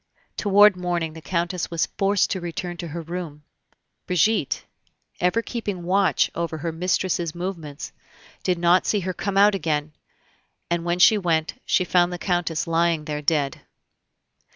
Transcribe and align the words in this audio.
Toward 0.35 0.75
morning 0.75 1.13
the 1.13 1.21
Countess 1.21 1.69
was 1.69 1.85
forced 1.85 2.31
to 2.31 2.41
return 2.41 2.75
to 2.77 2.87
her 2.87 3.03
room. 3.03 3.43
Brigitte, 4.07 4.65
ever 5.19 5.43
keeping 5.43 5.83
watch 5.83 6.31
over 6.33 6.57
her 6.57 6.71
mistress's 6.71 7.35
movements, 7.35 7.91
did 8.41 8.57
not 8.57 8.87
see 8.87 9.01
her 9.01 9.13
come 9.13 9.37
out 9.37 9.53
again; 9.53 9.93
and 10.71 10.83
when 10.83 10.97
she 10.97 11.19
went, 11.19 11.61
she 11.67 11.85
found 11.85 12.11
the 12.11 12.17
Countess 12.17 12.65
lying 12.65 13.05
there 13.05 13.21
dead. 13.21 13.61